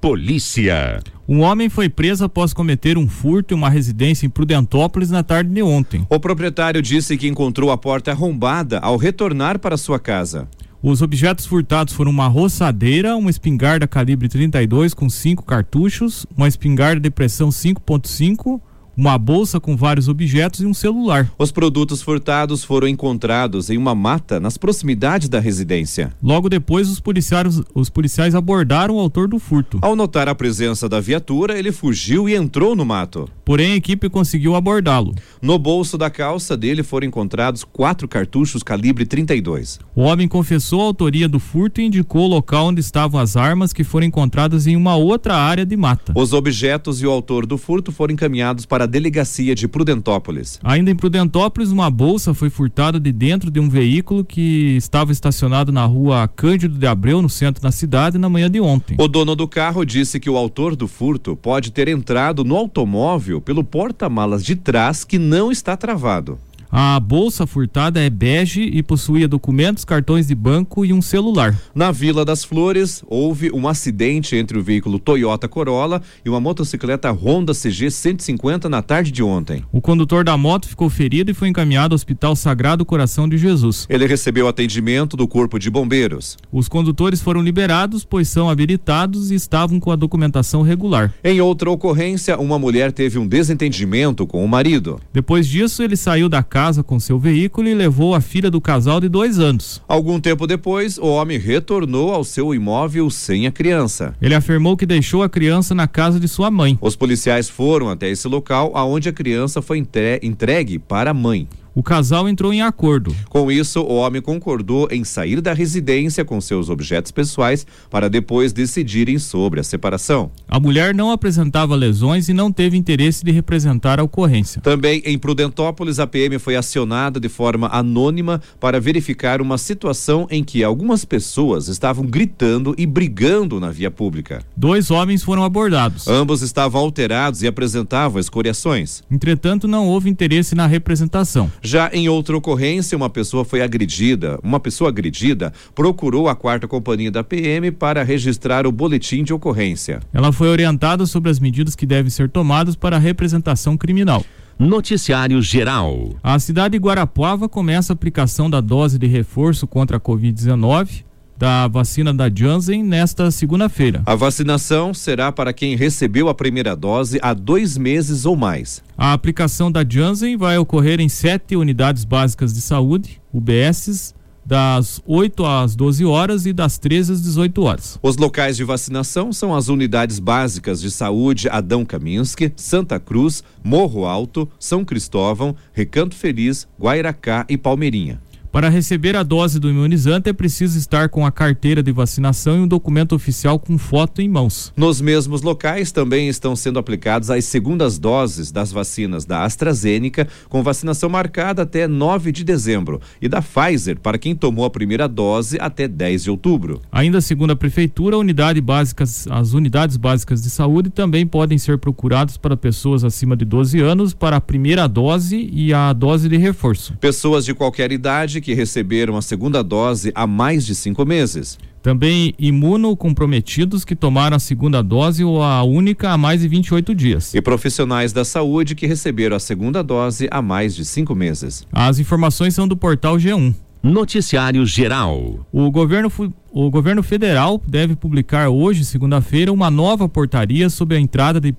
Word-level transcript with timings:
Polícia. 0.00 1.02
Um 1.28 1.40
homem 1.40 1.68
foi 1.68 1.88
preso 1.88 2.24
após 2.24 2.52
cometer 2.52 2.96
um 2.96 3.08
furto 3.08 3.52
em 3.52 3.56
uma 3.56 3.68
residência 3.68 4.26
em 4.26 4.30
Prudentópolis 4.30 5.10
na 5.10 5.24
tarde 5.24 5.50
de 5.50 5.60
ontem. 5.60 6.06
O 6.08 6.20
proprietário 6.20 6.80
disse 6.80 7.16
que 7.16 7.26
encontrou 7.26 7.72
a 7.72 7.76
porta 7.76 8.12
arrombada 8.12 8.78
ao 8.78 8.96
retornar 8.96 9.58
para 9.58 9.76
sua 9.76 9.98
casa. 9.98 10.48
Os 10.80 11.02
objetos 11.02 11.46
furtados 11.46 11.92
foram 11.92 12.12
uma 12.12 12.28
roçadeira, 12.28 13.16
uma 13.16 13.28
espingarda 13.28 13.88
calibre 13.88 14.28
32 14.28 14.94
com 14.94 15.10
cinco 15.10 15.44
cartuchos, 15.44 16.24
uma 16.36 16.46
espingarda 16.46 17.00
de 17.00 17.10
pressão 17.10 17.48
5.5, 17.48 18.60
uma 18.98 19.16
bolsa 19.16 19.60
com 19.60 19.76
vários 19.76 20.08
objetos 20.08 20.58
e 20.60 20.66
um 20.66 20.74
celular. 20.74 21.30
Os 21.38 21.52
produtos 21.52 22.02
furtados 22.02 22.64
foram 22.64 22.88
encontrados 22.88 23.70
em 23.70 23.78
uma 23.78 23.94
mata 23.94 24.40
nas 24.40 24.58
proximidades 24.58 25.28
da 25.28 25.38
residência. 25.38 26.12
Logo 26.20 26.48
depois, 26.48 26.88
os 26.88 26.98
policiais, 26.98 27.62
os 27.72 27.88
policiais 27.88 28.34
abordaram 28.34 28.96
o 28.96 28.98
autor 28.98 29.28
do 29.28 29.38
furto. 29.38 29.78
Ao 29.82 29.94
notar 29.94 30.28
a 30.28 30.34
presença 30.34 30.88
da 30.88 30.98
viatura, 30.98 31.56
ele 31.56 31.70
fugiu 31.70 32.28
e 32.28 32.34
entrou 32.34 32.74
no 32.74 32.84
mato. 32.84 33.28
Porém, 33.44 33.72
a 33.72 33.76
equipe 33.76 34.10
conseguiu 34.10 34.56
abordá-lo. 34.56 35.14
No 35.40 35.56
bolso 35.60 35.96
da 35.96 36.10
calça 36.10 36.56
dele 36.56 36.82
foram 36.82 37.06
encontrados 37.06 37.62
quatro 37.62 38.08
cartuchos 38.08 38.64
calibre 38.64 39.06
32. 39.06 39.78
O 39.94 40.02
homem 40.02 40.26
confessou 40.26 40.80
a 40.80 40.84
autoria 40.84 41.28
do 41.28 41.38
furto 41.38 41.80
e 41.80 41.86
indicou 41.86 42.22
o 42.22 42.28
local 42.28 42.66
onde 42.66 42.80
estavam 42.80 43.20
as 43.20 43.36
armas 43.36 43.72
que 43.72 43.84
foram 43.84 44.06
encontradas 44.06 44.66
em 44.66 44.74
uma 44.74 44.96
outra 44.96 45.36
área 45.36 45.64
de 45.64 45.76
mata. 45.76 46.12
Os 46.16 46.32
objetos 46.32 47.00
e 47.00 47.06
o 47.06 47.10
autor 47.12 47.46
do 47.46 47.56
furto 47.56 47.92
foram 47.92 48.12
encaminhados 48.12 48.66
para 48.66 48.87
delegacia 48.88 49.54
de 49.54 49.68
Prudentópolis. 49.68 50.58
Ainda 50.64 50.90
em 50.90 50.96
Prudentópolis, 50.96 51.70
uma 51.70 51.88
bolsa 51.90 52.34
foi 52.34 52.50
furtada 52.50 52.98
de 52.98 53.12
dentro 53.12 53.50
de 53.50 53.60
um 53.60 53.68
veículo 53.68 54.24
que 54.24 54.76
estava 54.76 55.12
estacionado 55.12 55.70
na 55.70 55.84
rua 55.84 56.26
Cândido 56.26 56.76
de 56.76 56.86
Abreu, 56.86 57.22
no 57.22 57.28
centro 57.28 57.62
da 57.62 57.70
cidade, 57.70 58.18
na 58.18 58.28
manhã 58.28 58.50
de 58.50 58.60
ontem. 58.60 58.96
O 58.98 59.06
dono 59.06 59.36
do 59.36 59.46
carro 59.46 59.84
disse 59.84 60.18
que 60.18 60.30
o 60.30 60.36
autor 60.36 60.74
do 60.74 60.88
furto 60.88 61.36
pode 61.36 61.70
ter 61.70 61.86
entrado 61.88 62.42
no 62.42 62.56
automóvel 62.56 63.40
pelo 63.40 63.62
porta-malas 63.62 64.44
de 64.44 64.56
trás 64.56 65.04
que 65.04 65.18
não 65.18 65.52
está 65.52 65.76
travado. 65.76 66.38
A 66.70 67.00
bolsa 67.00 67.46
furtada 67.46 67.98
é 67.98 68.10
bege 68.10 68.60
e 68.60 68.82
possuía 68.82 69.26
documentos, 69.26 69.86
cartões 69.86 70.26
de 70.26 70.34
banco 70.34 70.84
e 70.84 70.92
um 70.92 71.00
celular. 71.00 71.58
Na 71.74 71.90
Vila 71.90 72.26
das 72.26 72.44
Flores, 72.44 73.02
houve 73.06 73.50
um 73.52 73.66
acidente 73.66 74.36
entre 74.36 74.58
o 74.58 74.62
veículo 74.62 74.98
Toyota 74.98 75.48
Corolla 75.48 76.02
e 76.22 76.28
uma 76.28 76.38
motocicleta 76.38 77.10
Honda 77.10 77.54
CG 77.54 77.90
150 77.90 78.68
na 78.68 78.82
tarde 78.82 79.10
de 79.10 79.22
ontem. 79.22 79.64
O 79.72 79.80
condutor 79.80 80.24
da 80.24 80.36
moto 80.36 80.68
ficou 80.68 80.90
ferido 80.90 81.30
e 81.30 81.34
foi 81.34 81.48
encaminhado 81.48 81.94
ao 81.94 81.96
Hospital 81.96 82.36
Sagrado 82.36 82.84
Coração 82.84 83.26
de 83.26 83.38
Jesus. 83.38 83.86
Ele 83.88 84.06
recebeu 84.06 84.46
atendimento 84.46 85.16
do 85.16 85.26
Corpo 85.26 85.58
de 85.58 85.70
Bombeiros. 85.70 86.36
Os 86.52 86.68
condutores 86.68 87.22
foram 87.22 87.40
liberados, 87.40 88.04
pois 88.04 88.28
são 88.28 88.50
habilitados 88.50 89.30
e 89.30 89.34
estavam 89.34 89.80
com 89.80 89.90
a 89.90 89.96
documentação 89.96 90.60
regular. 90.60 91.14
Em 91.24 91.40
outra 91.40 91.70
ocorrência, 91.70 92.38
uma 92.38 92.58
mulher 92.58 92.92
teve 92.92 93.18
um 93.18 93.26
desentendimento 93.26 94.26
com 94.26 94.44
o 94.44 94.48
marido. 94.48 95.00
Depois 95.14 95.48
disso, 95.48 95.82
ele 95.82 95.96
saiu 95.96 96.28
da 96.28 96.42
casa 96.42 96.57
casa 96.58 96.82
com 96.82 96.98
seu 96.98 97.20
veículo 97.20 97.68
e 97.68 97.74
levou 97.74 98.16
a 98.16 98.20
filha 98.20 98.50
do 98.50 98.60
casal 98.60 99.00
de 99.00 99.08
dois 99.08 99.38
anos. 99.38 99.80
Algum 99.86 100.18
tempo 100.18 100.44
depois, 100.44 100.98
o 100.98 101.06
homem 101.06 101.38
retornou 101.38 102.12
ao 102.12 102.24
seu 102.24 102.52
imóvel 102.52 103.08
sem 103.10 103.46
a 103.46 103.52
criança. 103.52 104.16
Ele 104.20 104.34
afirmou 104.34 104.76
que 104.76 104.84
deixou 104.84 105.22
a 105.22 105.28
criança 105.28 105.72
na 105.72 105.86
casa 105.86 106.18
de 106.18 106.26
sua 106.26 106.50
mãe. 106.50 106.76
Os 106.80 106.96
policiais 106.96 107.48
foram 107.48 107.88
até 107.88 108.10
esse 108.10 108.26
local 108.26 108.72
aonde 108.74 109.08
a 109.08 109.12
criança 109.12 109.62
foi 109.62 109.78
entregue 109.78 110.80
para 110.80 111.12
a 111.12 111.14
mãe. 111.14 111.46
O 111.74 111.82
casal 111.82 112.28
entrou 112.28 112.52
em 112.52 112.62
acordo. 112.62 113.14
Com 113.28 113.50
isso, 113.50 113.80
o 113.80 113.96
homem 113.96 114.20
concordou 114.20 114.88
em 114.90 115.04
sair 115.04 115.40
da 115.40 115.52
residência 115.52 116.24
com 116.24 116.40
seus 116.40 116.68
objetos 116.68 117.12
pessoais 117.12 117.66
para 117.90 118.08
depois 118.08 118.52
decidirem 118.52 119.18
sobre 119.18 119.60
a 119.60 119.62
separação. 119.62 120.30
A 120.48 120.58
mulher 120.58 120.94
não 120.94 121.10
apresentava 121.10 121.74
lesões 121.74 122.28
e 122.28 122.32
não 122.32 122.50
teve 122.50 122.76
interesse 122.76 123.24
de 123.24 123.30
representar 123.30 124.00
a 124.00 124.02
ocorrência. 124.02 124.60
Também 124.60 125.02
em 125.04 125.18
Prudentópolis, 125.18 125.98
a 125.98 126.06
PM 126.06 126.38
foi 126.38 126.56
acionada 126.56 127.20
de 127.20 127.28
forma 127.28 127.68
anônima 127.72 128.40
para 128.58 128.80
verificar 128.80 129.40
uma 129.40 129.58
situação 129.58 130.26
em 130.30 130.42
que 130.42 130.64
algumas 130.64 131.04
pessoas 131.04 131.68
estavam 131.68 132.04
gritando 132.04 132.74
e 132.76 132.86
brigando 132.86 133.60
na 133.60 133.70
via 133.70 133.90
pública. 133.90 134.42
Dois 134.56 134.90
homens 134.90 135.22
foram 135.22 135.44
abordados. 135.44 136.08
Ambos 136.08 136.42
estavam 136.42 136.80
alterados 136.80 137.42
e 137.42 137.46
apresentavam 137.46 138.20
escoriações. 138.20 139.02
Entretanto, 139.10 139.68
não 139.68 139.86
houve 139.86 140.10
interesse 140.10 140.54
na 140.54 140.66
representação. 140.66 141.50
Já 141.62 141.90
em 141.92 142.08
outra 142.08 142.36
ocorrência, 142.36 142.96
uma 142.96 143.10
pessoa 143.10 143.44
foi 143.44 143.62
agredida. 143.62 144.38
Uma 144.42 144.60
pessoa 144.60 144.90
agredida 144.90 145.52
procurou 145.74 146.28
a 146.28 146.34
quarta 146.34 146.68
companhia 146.68 147.10
da 147.10 147.24
PM 147.24 147.70
para 147.70 148.02
registrar 148.02 148.66
o 148.66 148.72
boletim 148.72 149.22
de 149.22 149.32
ocorrência. 149.32 150.00
Ela 150.12 150.32
foi 150.32 150.48
orientada 150.48 151.06
sobre 151.06 151.30
as 151.30 151.40
medidas 151.40 151.74
que 151.74 151.86
devem 151.86 152.10
ser 152.10 152.28
tomadas 152.28 152.76
para 152.76 152.96
a 152.96 153.00
representação 153.00 153.76
criminal. 153.76 154.24
Noticiário 154.58 155.40
Geral. 155.40 156.16
A 156.22 156.38
cidade 156.38 156.72
de 156.72 156.78
Guarapuava 156.84 157.48
começa 157.48 157.92
a 157.92 157.94
aplicação 157.94 158.50
da 158.50 158.60
dose 158.60 158.98
de 158.98 159.06
reforço 159.06 159.66
contra 159.66 159.98
a 159.98 160.00
Covid-19 160.00 161.07
da 161.38 161.68
vacina 161.68 162.12
da 162.12 162.28
Janssen 162.28 162.82
nesta 162.82 163.30
segunda-feira. 163.30 164.02
A 164.04 164.16
vacinação 164.16 164.92
será 164.92 165.30
para 165.30 165.52
quem 165.52 165.76
recebeu 165.76 166.28
a 166.28 166.34
primeira 166.34 166.74
dose 166.74 167.18
há 167.22 167.32
dois 167.32 167.78
meses 167.78 168.26
ou 168.26 168.34
mais. 168.34 168.82
A 168.96 169.12
aplicação 169.12 169.70
da 169.70 169.84
Janssen 169.88 170.36
vai 170.36 170.58
ocorrer 170.58 171.00
em 171.00 171.08
sete 171.08 171.54
unidades 171.54 172.04
básicas 172.04 172.52
de 172.52 172.60
saúde, 172.60 173.20
UBSs, 173.32 174.14
das 174.44 175.00
8 175.06 175.44
às 175.44 175.76
12 175.76 176.06
horas 176.06 176.46
e 176.46 176.54
das 176.54 176.78
13 176.78 177.12
às 177.12 177.22
18 177.22 177.62
horas. 177.62 177.98
Os 178.02 178.16
locais 178.16 178.56
de 178.56 178.64
vacinação 178.64 179.30
são 179.30 179.54
as 179.54 179.68
unidades 179.68 180.18
básicas 180.18 180.80
de 180.80 180.90
saúde 180.90 181.50
Adão 181.50 181.84
Kaminski, 181.84 182.50
Santa 182.56 182.98
Cruz, 182.98 183.44
Morro 183.62 184.06
Alto, 184.06 184.48
São 184.58 184.86
Cristóvão, 184.86 185.54
Recanto 185.72 186.16
Feliz, 186.16 186.66
Guairacá 186.80 187.44
e 187.46 187.58
Palmeirinha. 187.58 188.22
Para 188.50 188.70
receber 188.70 189.14
a 189.14 189.22
dose 189.22 189.60
do 189.60 189.68
imunizante 189.68 190.30
é 190.30 190.32
preciso 190.32 190.78
estar 190.78 191.10
com 191.10 191.26
a 191.26 191.30
carteira 191.30 191.82
de 191.82 191.92
vacinação 191.92 192.56
e 192.56 192.60
um 192.60 192.66
documento 192.66 193.14
oficial 193.14 193.58
com 193.58 193.76
foto 193.76 194.22
em 194.22 194.28
mãos. 194.28 194.72
Nos 194.74 195.02
mesmos 195.02 195.42
locais 195.42 195.92
também 195.92 196.28
estão 196.28 196.56
sendo 196.56 196.78
aplicadas 196.78 197.28
as 197.28 197.44
segundas 197.44 197.98
doses 197.98 198.50
das 198.50 198.72
vacinas 198.72 199.26
da 199.26 199.44
AstraZeneca, 199.44 200.26
com 200.48 200.62
vacinação 200.62 201.10
marcada 201.10 201.62
até 201.62 201.86
9 201.86 202.32
de 202.32 202.42
dezembro, 202.42 203.00
e 203.20 203.28
da 203.28 203.42
Pfizer 203.42 204.00
para 204.00 204.16
quem 204.16 204.34
tomou 204.34 204.64
a 204.64 204.70
primeira 204.70 205.06
dose 205.06 205.58
até 205.60 205.86
10 205.86 206.24
de 206.24 206.30
outubro. 206.30 206.80
Ainda 206.90 207.20
segundo 207.20 207.50
a 207.50 207.56
prefeitura, 207.56 208.16
unidade 208.16 208.60
básicas, 208.62 209.28
as 209.28 209.52
unidades 209.52 209.98
básicas 209.98 210.42
de 210.42 210.48
saúde 210.48 210.88
também 210.88 211.26
podem 211.26 211.58
ser 211.58 211.76
procuradas 211.78 212.38
para 212.38 212.56
pessoas 212.56 213.04
acima 213.04 213.36
de 213.36 213.44
12 213.44 213.78
anos 213.80 214.14
para 214.14 214.36
a 214.36 214.40
primeira 214.40 214.88
dose 214.88 215.50
e 215.52 215.74
a 215.74 215.92
dose 215.92 216.30
de 216.30 216.38
reforço. 216.38 216.94
Pessoas 216.98 217.44
de 217.44 217.52
qualquer 217.52 217.92
idade 217.92 218.37
que 218.40 218.54
receberam 218.54 219.16
a 219.16 219.22
segunda 219.22 219.62
dose 219.62 220.12
há 220.14 220.26
mais 220.26 220.64
de 220.64 220.74
cinco 220.74 221.04
meses. 221.04 221.58
Também 221.82 222.34
imunocomprometidos 222.38 223.84
que 223.84 223.94
tomaram 223.94 224.36
a 224.36 224.40
segunda 224.40 224.82
dose 224.82 225.24
ou 225.24 225.42
a 225.42 225.62
única 225.62 226.10
há 226.10 226.18
mais 226.18 226.40
de 226.40 226.48
28 226.48 226.94
dias. 226.94 227.34
E 227.34 227.40
profissionais 227.40 228.12
da 228.12 228.24
saúde 228.24 228.74
que 228.74 228.86
receberam 228.86 229.36
a 229.36 229.40
segunda 229.40 229.82
dose 229.82 230.28
há 230.30 230.42
mais 230.42 230.74
de 230.74 230.84
cinco 230.84 231.14
meses. 231.14 231.66
As 231.72 231.98
informações 231.98 232.54
são 232.54 232.66
do 232.66 232.76
portal 232.76 233.16
G1. 233.16 233.54
Noticiário 233.82 234.66
Geral. 234.66 235.46
O 235.52 235.70
governo, 235.70 236.10
o 236.50 236.68
governo 236.68 237.02
federal 237.02 237.62
deve 237.66 237.94
publicar 237.94 238.48
hoje, 238.48 238.84
segunda-feira, 238.84 239.52
uma 239.52 239.70
nova 239.70 240.08
portaria 240.08 240.68
sobre 240.68 240.96
a 240.96 241.00
entrada 241.00 241.40
de 241.40 241.52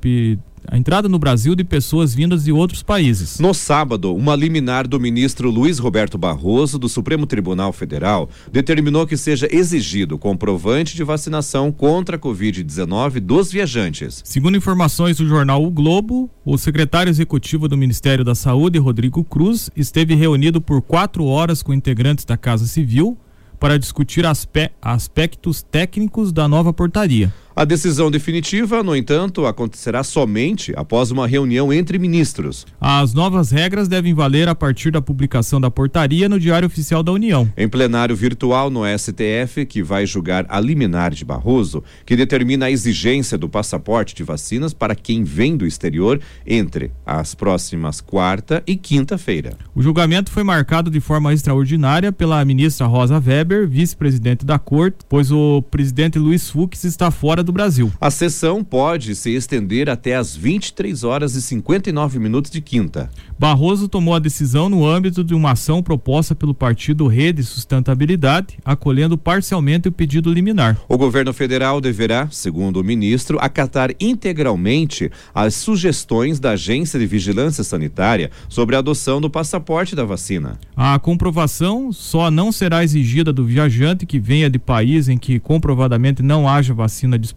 a 0.68 0.78
entrada 0.78 1.10
no 1.10 1.20
Brasil 1.20 1.56
de 1.56 1.64
pessoas 1.64 2.14
vindas 2.14 2.44
de 2.44 2.52
outros 2.52 2.84
países. 2.84 3.40
No 3.40 3.54
sábado, 3.54 4.14
uma 4.14 4.36
liminar 4.36 4.88
do 4.88 5.00
ministro 5.00 5.50
Luiz 5.50 5.80
Roberto 5.80 6.18
Barroso, 6.18 6.78
do 6.78 6.90
Supremo 6.90 7.26
Tribunal 7.26 7.72
Federal, 7.74 8.30
determinou 8.52 9.08
que 9.08 9.18
seja 9.18 9.48
exigido 9.52 10.18
comprovante 10.18 10.96
de 10.96 11.04
vacinação 11.04 11.72
contra 11.72 12.16
a 12.16 12.20
Covid-19 12.20 13.20
dos 13.20 13.52
viajantes. 13.52 14.22
Segundo 14.26 14.58
informações 14.58 15.18
do 15.18 15.28
jornal 15.28 15.64
O 15.64 15.70
Globo, 15.70 16.30
o 16.46 16.58
secretário 16.58 17.10
executivo 17.10 17.68
do 17.68 17.78
Ministério 17.78 18.24
da 18.24 18.36
Saúde, 18.36 18.80
Rodrigo 18.80 19.24
Cruz, 19.24 19.70
esteve 19.76 20.16
reunido 20.16 20.60
por 20.60 20.82
quatro 20.82 21.26
horas 21.26 21.62
com 21.62 21.74
integrantes 21.74 22.26
da 22.26 22.38
Casa 22.38 22.66
Civil 22.66 23.18
para 23.60 23.78
discutir 23.78 24.26
aspe 24.26 24.72
aspectos 24.82 25.62
técnicos 25.62 26.32
da 26.32 26.48
nova 26.48 26.72
portaria. 26.72 27.34
A 27.60 27.66
decisão 27.66 28.10
definitiva, 28.10 28.82
no 28.82 28.96
entanto, 28.96 29.46
acontecerá 29.46 30.02
somente 30.02 30.72
após 30.78 31.12
uma 31.12 31.28
reunião 31.28 31.74
entre 31.74 32.00
ministros. 32.00 32.66
As 32.80 33.14
novas 33.14 33.52
regras 33.52 33.90
devem 33.90 34.14
valer 34.14 34.48
a 34.48 34.56
partir 34.56 34.92
da 34.92 35.02
publicação 35.02 35.60
da 35.60 35.70
portaria 35.70 36.30
no 36.30 36.40
Diário 36.40 36.68
Oficial 36.68 37.04
da 37.04 37.12
União. 37.12 37.52
Em 37.58 37.68
plenário 37.68 38.16
virtual 38.16 38.70
no 38.70 38.84
STF, 38.98 39.66
que 39.66 39.84
vai 39.84 40.06
julgar 40.06 40.46
a 40.48 40.58
liminar 40.58 41.14
de 41.14 41.26
Barroso, 41.26 41.84
que 42.06 42.16
determina 42.16 42.68
a 42.68 42.72
exigência 42.72 43.38
do 43.38 43.50
passaporte 43.50 44.16
de 44.16 44.24
vacinas 44.24 44.74
para 44.74 44.96
quem 44.96 45.26
vem 45.26 45.58
do 45.58 45.68
exterior 45.68 46.22
entre 46.48 46.94
as 47.06 47.36
próximas 47.36 48.00
quarta 48.00 48.64
e 48.66 48.78
quinta-feira. 48.78 49.58
O 49.76 49.82
julgamento 49.82 50.32
foi 50.32 50.46
marcado 50.46 50.90
de 50.90 51.02
forma 51.02 51.34
extraordinária 51.34 52.14
pela 52.14 52.46
ministra 52.46 52.88
Rosa 52.88 53.20
Weber, 53.20 53.68
vice-presidente 53.68 54.46
da 54.46 54.58
Corte, 54.58 55.00
pois 55.10 55.30
o 55.30 55.62
presidente 55.64 56.18
Luiz 56.18 56.50
Fux 56.50 56.86
está 56.86 57.12
fora 57.12 57.44
do 57.44 57.49
do 57.50 57.54
Brasil. 57.54 57.92
A 58.00 58.12
sessão 58.12 58.64
pode 58.64 59.16
se 59.16 59.32
estender 59.32 59.90
até 59.90 60.16
às 60.16 60.36
23 60.36 61.04
horas 61.04 61.34
e 61.34 61.42
59 61.42 62.20
minutos 62.20 62.52
de 62.52 62.62
quinta. 62.62 63.10
Barroso 63.40 63.88
tomou 63.88 64.14
a 64.14 64.20
decisão 64.20 64.70
no 64.70 64.86
âmbito 64.86 65.24
de 65.24 65.34
uma 65.34 65.52
ação 65.52 65.82
proposta 65.82 66.36
pelo 66.36 66.54
partido 66.54 67.08
Rede 67.08 67.44
Sustentabilidade, 67.44 68.60
acolhendo 68.64 69.18
parcialmente 69.18 69.88
o 69.88 69.92
pedido 69.92 70.32
liminar. 70.32 70.78
O 70.88 70.98
governo 70.98 71.34
federal 71.34 71.82
deverá, 71.82 72.28
segundo 72.30 72.80
o 72.80 72.84
ministro, 72.84 73.40
acatar 73.42 73.92
integralmente 74.00 75.10
as 75.34 75.56
sugestões 75.56 76.40
da 76.40 76.52
Agência 76.52 77.00
de 77.00 77.08
Vigilância 77.08 77.64
Sanitária 77.64 78.30
sobre 78.48 78.76
a 78.76 78.80
adoção 78.80 79.20
do 79.20 79.30
passaporte 79.30 79.96
da 79.96 80.04
vacina. 80.04 80.60
A 80.76 81.00
comprovação 81.00 81.92
só 81.92 82.30
não 82.30 82.52
será 82.52 82.84
exigida 82.84 83.34
do 83.34 83.46
viajante 83.46 84.06
que 84.06 84.20
venha 84.20 84.50
de 84.50 84.60
país 84.60 85.10
em 85.10 85.18
que 85.18 85.40
comprovadamente 85.40 86.22
não 86.22 86.48
haja 86.48 86.74
vacina 86.74 87.18
disponível 87.18 87.29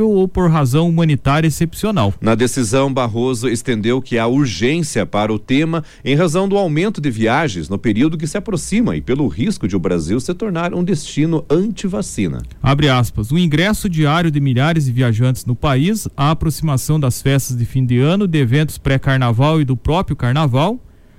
ou 0.00 0.28
por 0.28 0.50
razão 0.50 0.88
humanitária 0.88 1.48
excepcional. 1.48 2.14
Na 2.20 2.34
decisão, 2.34 2.92
Barroso 2.92 3.48
estendeu 3.48 4.00
que 4.00 4.18
há 4.18 4.26
urgência 4.26 5.04
para 5.06 5.32
o 5.32 5.38
tema 5.38 5.84
em 6.04 6.14
razão 6.14 6.48
do 6.48 6.56
aumento 6.56 7.00
de 7.00 7.10
viagens 7.10 7.68
no 7.68 7.78
período 7.78 8.18
que 8.18 8.26
se 8.26 8.36
aproxima 8.36 8.96
e 8.96 9.00
pelo 9.00 9.26
risco 9.28 9.66
de 9.66 9.76
o 9.76 9.80
Brasil 9.80 10.18
se 10.20 10.32
tornar 10.34 10.74
um 10.74 10.84
destino 10.84 11.44
anti-vacina. 11.48 12.42
Abre 12.62 12.88
aspas. 12.88 13.30
O 13.30 13.38
ingresso 13.38 13.88
diário 13.88 14.30
de 14.30 14.40
milhares 14.40 14.86
de 14.86 14.92
viajantes 14.92 15.44
no 15.44 15.54
país, 15.54 16.08
a 16.16 16.30
aproximação 16.30 16.98
das 16.98 17.22
festas 17.22 17.56
de 17.56 17.64
fim 17.64 17.84
de 17.84 17.98
ano, 17.98 18.26
de 18.26 18.38
eventos 18.38 18.78
pré-carnaval 18.78 19.60
e 19.60 19.64
do 19.64 19.76
próprio 19.76 20.16
carnaval, 20.16 20.78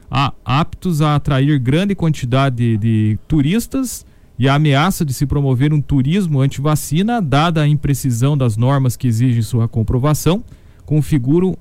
a, 0.10 0.34
aptos 0.44 1.02
a 1.02 1.16
atrair 1.16 1.58
grande 1.58 1.96
quantidade 1.96 2.56
de, 2.56 2.78
de 2.78 3.20
turistas 3.28 4.06
e 4.38 4.48
a 4.48 4.56
ameaça 4.56 5.06
de 5.06 5.14
se 5.14 5.26
promover 5.26 5.74
um 5.74 5.82
turismo 5.82 6.42
anti-vacina, 6.42 7.22
dada 7.22 7.62
a 7.62 7.68
imprecisão 7.68 8.38
das 8.38 8.58
normas 8.58 8.96
que 8.96 9.08
exigem 9.08 9.42
sua 9.42 9.68
comprovação 9.68 10.44
configura 10.92 11.46
um 11.46 11.56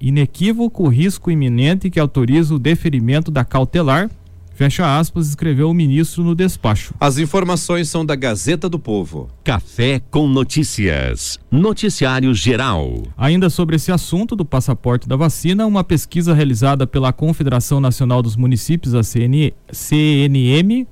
inequívoco 0.00 0.88
risco 0.88 1.30
iminente 1.30 1.90
que 1.90 2.00
autoriza 2.00 2.54
o 2.54 2.58
deferimento 2.58 3.30
da 3.30 3.44
cautelar. 3.44 4.10
Fecha 4.54 4.98
aspas, 4.98 5.28
escreveu 5.28 5.68
o 5.68 5.74
ministro 5.74 6.24
no 6.24 6.34
despacho. 6.34 6.94
As 6.98 7.18
informações 7.18 7.90
são 7.90 8.06
da 8.06 8.16
Gazeta 8.16 8.70
do 8.70 8.78
Povo. 8.78 9.28
Café 9.44 10.00
com 10.10 10.26
notícias. 10.26 11.38
Noticiário 11.50 12.32
geral. 12.34 13.02
Ainda 13.18 13.50
sobre 13.50 13.76
esse 13.76 13.92
assunto 13.92 14.34
do 14.34 14.46
passaporte 14.46 15.06
da 15.06 15.14
vacina, 15.14 15.66
uma 15.66 15.84
pesquisa 15.84 16.32
realizada 16.32 16.86
pela 16.86 17.12
Confederação 17.12 17.80
Nacional 17.80 18.22
dos 18.22 18.34
Municípios, 18.34 18.94
a 18.94 19.02
CN, 19.02 19.52
CNM, 19.70 20.86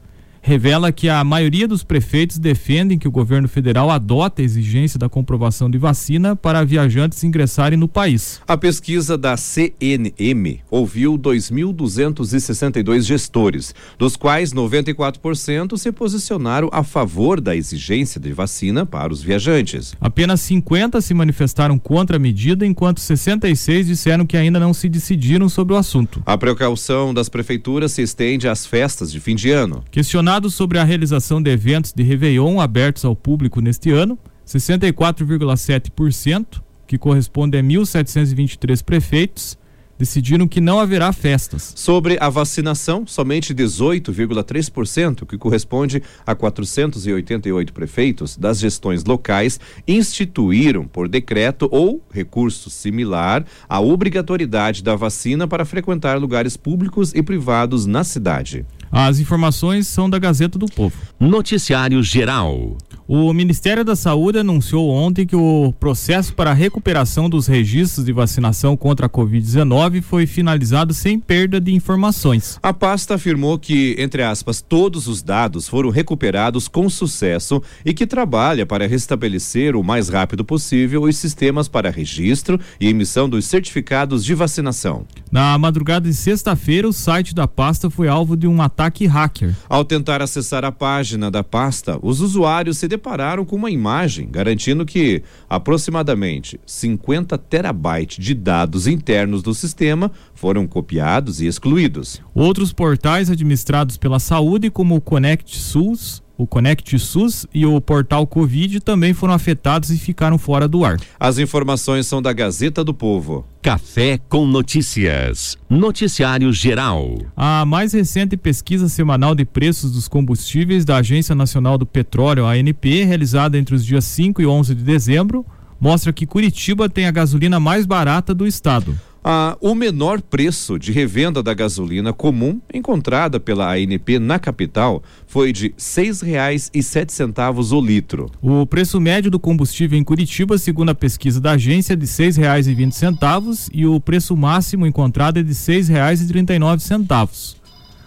revela 0.49 0.91
que 0.91 1.11
a 1.11 1.23
maioria 1.23 1.69
dos 1.69 1.85
prefeitos 1.85 2.39
defendem 2.39 2.99
que 2.99 3.07
o 3.07 3.11
governo 3.11 3.47
federal 3.47 3.91
adote 3.91 4.41
a 4.41 4.45
exigência 4.47 4.99
da 4.99 5.07
comprovação 5.07 5.69
de 5.69 5.77
vacina 5.77 6.35
para 6.35 6.65
viajantes 6.65 7.23
ingressarem 7.23 7.79
no 7.79 7.87
país. 7.87 8.41
A 8.49 8.57
pesquisa 8.57 9.19
da 9.19 9.37
CNM 9.37 10.61
ouviu 10.71 11.19
2.262 11.19 13.03
gestores, 13.03 13.75
dos 13.99 14.17
quais 14.17 14.55
94% 14.55 15.77
se 15.77 15.93
posicionaram 15.93 16.71
a 16.73 16.83
favor 16.83 17.43
da 17.43 17.55
exigência 17.55 18.19
de 18.19 18.33
vacina 18.33 18.87
para 18.87 19.13
os 19.13 19.23
viajantes. 19.23 19.95
Apenas 20.01 20.41
50 20.41 21.03
se 21.03 21.13
manifestaram 21.13 21.79
contra 21.79 22.17
a 22.17 22.19
medida, 22.19 22.65
enquanto 22.65 23.01
66 23.01 23.87
disseram 23.87 24.25
que 24.25 24.39
ainda 24.39 24.59
não 24.59 24.73
se 24.73 24.89
decidiram 24.89 25.47
sobre 25.51 25.75
o 25.75 25.77
assunto. 25.77 26.23
A 26.25 26.39
precaução 26.39 27.13
das 27.13 27.29
prefeituras 27.29 27.93
se 27.93 28.01
estende 28.01 28.49
às 28.49 28.65
festas 28.65 29.13
de 29.13 29.21
fim 29.21 29.37
de 29.37 29.51
ano. 29.51 29.85
Questionado 29.91 30.38
Sobre 30.49 30.79
a 30.79 30.85
realização 30.85 31.43
de 31.43 31.51
eventos 31.51 31.93
de 31.93 32.05
Réveillon 32.05 32.61
abertos 32.61 33.05
ao 33.05 33.17
público 33.17 33.61
neste 33.61 33.91
ano, 33.91 34.17
64,7%, 34.47 36.63
que 36.87 36.97
corresponde 36.97 37.59
a 37.59 37.63
1.723 37.63 38.85
prefeitos, 38.85 39.59
decidiram 39.99 40.47
que 40.47 40.61
não 40.61 40.79
haverá 40.79 41.13
festas. 41.13 41.73
Sobre 41.75 42.17
a 42.21 42.29
vacinação, 42.29 43.05
somente 43.05 43.53
18,3%, 43.53 45.27
que 45.27 45.37
corresponde 45.37 46.01
a 46.25 46.37
488 46.37 47.73
prefeitos 47.73 48.37
das 48.37 48.61
gestões 48.61 49.05
locais, 49.05 49.59
instituíram 49.89 50.87
por 50.87 51.09
decreto 51.09 51.69
ou 51.73 52.01
recurso 52.13 52.71
similar 52.71 53.45
a 53.69 53.81
obrigatoriedade 53.81 54.85
da 54.85 54.95
vacina 54.95 55.49
para 55.49 55.65
frequentar 55.65 56.17
lugares 56.17 56.57
públicos 56.57 57.13
e 57.13 57.25
privados 57.25 57.87
na 57.87 58.05
cidade. 58.05 58.65
As 58.91 59.19
informações 59.19 59.87
são 59.87 60.09
da 60.09 60.19
Gazeta 60.19 60.59
do 60.59 60.67
Povo. 60.67 60.97
Noticiário 61.21 62.03
Geral. 62.03 62.77
O 63.11 63.33
Ministério 63.33 63.83
da 63.83 63.97
Saúde 63.97 64.39
anunciou 64.39 64.91
ontem 64.91 65.27
que 65.27 65.35
o 65.35 65.73
processo 65.81 66.35
para 66.35 66.51
a 66.51 66.55
recuperação 66.55 67.27
dos 67.27 67.47
registros 67.47 68.05
de 68.05 68.13
vacinação 68.13 68.77
contra 68.77 69.07
a 69.07 69.09
Covid-19 69.09 70.03
foi 70.03 70.27
finalizado 70.27 70.93
sem 70.93 71.19
perda 71.19 71.59
de 71.59 71.73
informações. 71.73 72.59
A 72.63 72.71
pasta 72.75 73.15
afirmou 73.15 73.59
que, 73.59 73.97
entre 73.99 74.23
aspas, 74.23 74.61
todos 74.61 75.07
os 75.07 75.23
dados 75.23 75.67
foram 75.67 75.89
recuperados 75.89 76.69
com 76.69 76.91
sucesso 76.91 77.63
e 77.83 77.95
que 77.95 78.07
trabalha 78.07 78.67
para 78.67 78.87
restabelecer 78.87 79.75
o 79.75 79.83
mais 79.83 80.11
rápido 80.11 80.45
possível 80.45 81.05
os 81.05 81.17
sistemas 81.17 81.67
para 81.67 81.91
registro 81.91 82.61
e 82.79 82.89
emissão 82.89 83.27
dos 83.27 83.47
certificados 83.47 84.23
de 84.23 84.35
vacinação. 84.35 85.07
Na 85.33 85.57
madrugada 85.57 86.07
de 86.07 86.15
sexta-feira, 86.15 86.87
o 86.87 86.93
site 86.93 87.35
da 87.35 87.49
pasta 87.49 87.89
foi 87.89 88.07
alvo 88.07 88.37
de 88.37 88.47
um 88.47 88.61
ataque 88.61 88.78
hacker. 89.07 89.55
Ao 89.69 89.85
tentar 89.85 90.23
acessar 90.23 90.65
a 90.65 90.73
página 90.73 91.31
da 91.31 91.43
pasta, 91.43 91.99
os 92.03 92.21
usuários 92.21 92.79
se 92.79 92.87
depararam 92.87 93.45
com 93.45 93.57
uma 93.57 93.71
imagem 93.71 94.29
garantindo 94.31 94.87
que 94.87 95.23
aproximadamente 95.49 96.61
50 96.65 97.37
terabytes 97.39 98.25
de 98.25 98.35
dados 98.35 98.87
internos 98.87 99.43
do 99.43 99.55
sistema 99.55 100.11
foram 100.35 100.67
copiados 100.67 101.41
e 101.41 101.47
excluídos. 101.47 102.23
Outros 102.35 102.73
portais 102.73 103.31
administrados 103.31 103.97
pela 103.97 104.19
saúde, 104.19 104.71
como 104.71 104.95
o 104.97 105.01
Connect 105.01 105.59
SUS, 105.59 106.23
o 106.39 106.47
Conect 106.47 106.97
SUS 107.01 107.47
e 107.53 107.67
o 107.67 107.81
portal 107.81 108.25
Covid 108.25 108.79
também 108.79 109.13
foram 109.13 109.35
afetados 109.35 109.91
e 109.91 109.99
ficaram 109.99 110.39
fora 110.39 110.69
do 110.69 110.85
ar. 110.85 110.97
As 111.19 111.37
informações 111.37 112.07
são 112.07 112.23
da 112.23 112.33
Gazeta 112.33 112.85
do 112.85 112.95
Povo. 112.95 113.45
Café 113.61 114.21
com 114.29 114.47
notícias. 114.47 115.59
Noticiário 115.69 116.53
geral. 116.53 117.19
A 117.37 117.65
mais 117.67 117.93
recente 117.93 118.37
pesquisa 118.37 118.89
semanal 118.89 119.35
de 119.35 119.45
preços 119.45 119.91
dos 119.91 120.07
combustíveis 120.07 120.85
da 120.85 120.99
Agência 120.99 121.35
Nacional 121.35 121.77
do 121.77 121.85
Petróleo, 121.85 122.47
ANP, 122.47 123.05
realizada 123.05 123.59
entre 123.59 123.75
os 123.75 123.85
dias 123.85 124.05
5 124.05 124.41
e 124.41 124.47
11 124.47 124.77
de 124.77 124.85
dezembro, 124.85 125.45
mostra 125.81 126.13
que 126.13 126.25
Curitiba 126.25 126.89
tem 126.89 127.07
a 127.07 127.11
gasolina 127.11 127.59
mais 127.59 127.85
barata 127.85 128.33
do 128.33 128.47
estado. 128.47 128.97
Ah, 129.23 129.57
o 129.61 129.75
menor 129.75 130.23
preço 130.23 130.79
de 130.79 130.93
revenda 130.93 131.43
da 131.43 131.53
gasolina 131.53 132.13
comum 132.13 132.61
encontrada 132.73 133.41
pela 133.41 133.75
ANP 133.75 134.19
na 134.19 134.39
capital 134.39 135.03
foi 135.27 135.53
de 135.53 135.67
R$ 135.67 135.75
6,07 135.77 137.73
o 137.73 137.81
litro. 137.81 138.31
O 138.41 138.65
preço 138.65 139.01
médio 139.01 139.31
do 139.31 139.39
combustível 139.39 139.99
em 139.99 140.05
Curitiba, 140.05 140.57
segundo 140.57 140.91
a 140.91 140.95
pesquisa 140.95 141.41
da 141.41 141.53
agência, 141.53 141.95
é 141.95 141.97
de 141.97 142.07
R$ 142.07 142.13
6,20 142.13 143.71
e 143.73 143.87
o 143.87 144.01
preço 144.01 144.37
máximo 144.37 144.87
encontrado 144.87 145.39
é 145.39 145.43
de 145.43 145.53
R$ 145.53 145.55
6,39. 145.55 147.57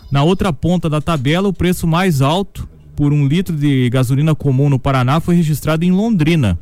Na 0.09 0.23
outra 0.23 0.51
ponta 0.51 0.89
da 0.89 0.99
tabela, 0.99 1.47
o 1.47 1.53
preço 1.53 1.87
mais 1.87 2.21
alto 2.21 2.67
por 2.95 3.13
um 3.13 3.25
litro 3.25 3.55
de 3.55 3.89
gasolina 3.89 4.35
comum 4.35 4.69
no 4.69 4.77
Paraná 4.77 5.19
foi 5.19 5.35
registrado 5.35 5.85
em 5.85 5.91
Londrina, 5.91 6.59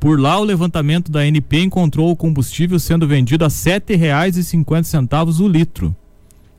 por 0.00 0.20
lá, 0.20 0.38
o 0.38 0.44
levantamento 0.44 1.10
da 1.10 1.20
ANP 1.20 1.62
encontrou 1.62 2.10
o 2.10 2.16
combustível 2.16 2.78
sendo 2.78 3.06
vendido 3.06 3.44
a 3.44 3.48
R$ 3.48 3.54
7,50 3.54 5.40
o 5.40 5.48
litro. 5.48 5.96